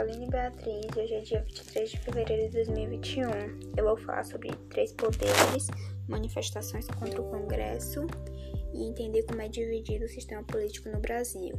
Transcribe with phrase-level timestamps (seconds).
[0.00, 3.28] Aline Beatriz e hoje é dia 23 de fevereiro de 2021.
[3.76, 5.66] Eu vou falar sobre três poderes,
[6.08, 8.06] manifestações contra o Congresso
[8.72, 11.54] e entender como é dividido o sistema político no Brasil.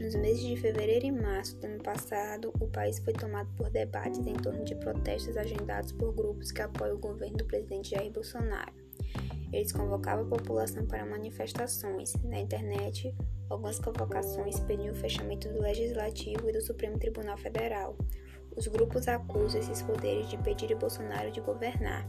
[0.00, 4.18] Nos meses de fevereiro e março do ano passado, o país foi tomado por debates
[4.26, 8.74] em torno de protestos agendados por grupos que apoiam o governo do presidente Jair Bolsonaro.
[9.52, 13.14] Eles convocavam a população para manifestações na internet,
[13.48, 17.96] Algumas convocações pediam o fechamento do Legislativo e do Supremo Tribunal Federal.
[18.56, 22.04] Os grupos acusam esses poderes de pedir Bolsonaro de governar.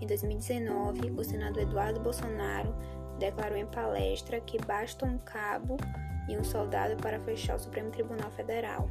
[0.00, 2.74] Em 2019, o senador Eduardo Bolsonaro
[3.18, 5.76] declarou em palestra que basta um cabo
[6.28, 8.90] e um soldado para fechar o Supremo Tribunal Federal.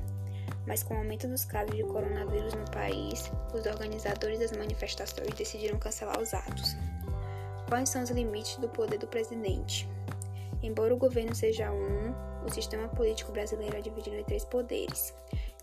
[0.66, 5.80] Mas com o aumento dos casos de coronavírus no país, os organizadores das manifestações decidiram
[5.80, 6.78] cancelar os atos.
[7.70, 9.88] Quais são os limites do poder do presidente?
[10.64, 15.14] Embora o governo seja um, o sistema político brasileiro é dividido em três poderes.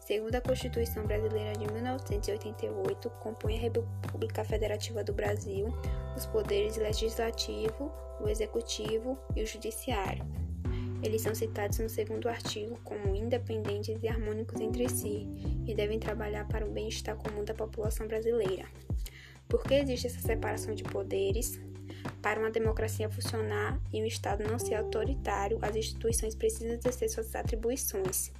[0.01, 5.67] Segundo a Constituição Brasileira de 1988, compõe a República Federativa do Brasil
[6.17, 10.25] os poderes legislativo, o executivo e o judiciário.
[11.03, 15.27] Eles são citados no segundo artigo como independentes e harmônicos entre si
[15.67, 18.65] e devem trabalhar para o bem-estar comum da população brasileira.
[19.49, 21.61] Por que existe essa separação de poderes?
[22.23, 27.35] Para uma democracia funcionar e um Estado não ser autoritário, as instituições precisam exercer suas
[27.35, 28.33] atribuições.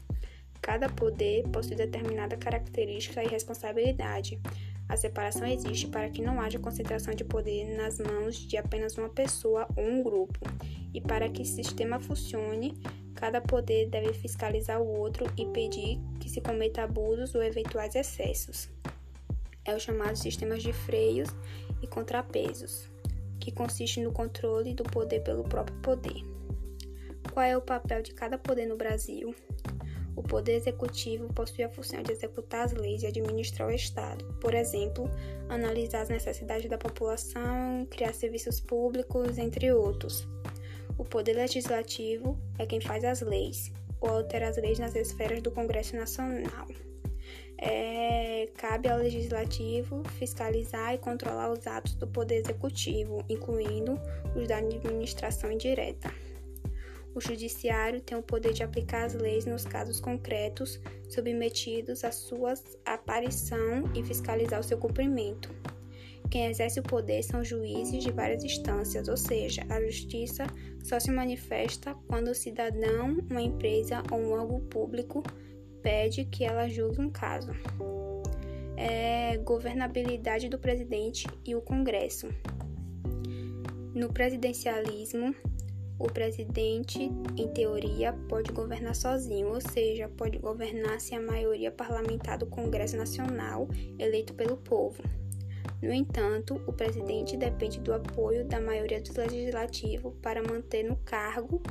[0.61, 4.41] Cada poder possui determinada característica e responsabilidade.
[4.89, 9.09] A separação existe para que não haja concentração de poder nas mãos de apenas uma
[9.09, 10.41] pessoa ou um grupo.
[10.93, 12.75] E para que o sistema funcione,
[13.15, 18.69] cada poder deve fiscalizar o outro e pedir que se cometa abusos ou eventuais excessos.
[19.65, 21.29] É o chamado sistemas de freios
[21.83, 22.96] e contrapesos
[23.41, 26.23] que consiste no controle do poder pelo próprio poder.
[27.33, 29.35] Qual é o papel de cada poder no Brasil?
[30.15, 34.55] O poder executivo possui a função de executar as leis e administrar o Estado, por
[34.55, 35.11] exemplo,
[35.49, 40.27] analisar as necessidades da população, criar serviços públicos, entre outros.
[40.97, 43.71] O poder legislativo é quem faz as leis,
[44.01, 46.67] ou altera as leis nas esferas do Congresso Nacional
[47.59, 53.99] é, cabe ao legislativo fiscalizar e controlar os atos do poder executivo, incluindo
[54.35, 56.13] os da administração indireta.
[57.15, 60.79] O judiciário tem o poder de aplicar as leis nos casos concretos
[61.09, 62.53] submetidos à sua
[62.85, 65.49] aparição e fiscalizar o seu cumprimento.
[66.31, 70.47] Quem exerce o poder são juízes de várias instâncias, ou seja, a justiça
[70.83, 75.23] só se manifesta quando o cidadão, uma empresa ou um órgão público
[75.87, 77.53] pede que ela julgue um caso.
[78.77, 82.27] É governabilidade do presidente e o Congresso.
[83.95, 85.33] No presidencialismo,
[85.97, 92.37] o presidente, em teoria, pode governar sozinho, ou seja, pode governar se a maioria parlamentar
[92.37, 95.01] do Congresso Nacional eleito pelo povo.
[95.81, 101.63] No entanto, o presidente depende do apoio da maioria do legislativo para manter no cargo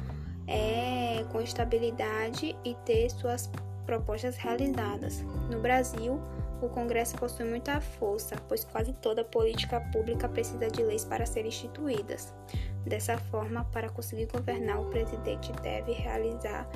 [0.48, 3.50] é, com estabilidade e ter suas
[3.86, 5.22] propostas realizadas.
[5.50, 6.20] No Brasil,
[6.62, 11.50] o Congresso possui muita força, pois quase toda política pública precisa de leis para serem
[11.50, 12.34] instituídas.
[12.86, 16.68] Dessa forma, para conseguir governar, o presidente deve realizar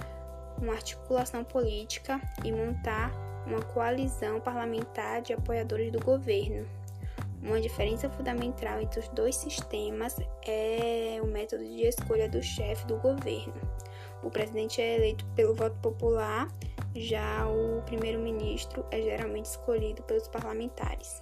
[0.61, 3.11] uma articulação política e montar
[3.45, 6.67] uma coalizão parlamentar de apoiadores do governo.
[7.41, 12.97] Uma diferença fundamental entre os dois sistemas é o método de escolha do chefe do
[12.97, 13.53] governo.
[14.21, 16.49] O presidente é eleito pelo voto popular
[16.95, 21.21] já o primeiro-ministro é geralmente escolhido pelos parlamentares.